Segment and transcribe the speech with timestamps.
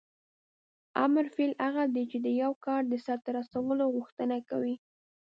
[1.05, 4.75] امر فعل هغه دی چې د یو کار د سرته رسولو غوښتنه کوي.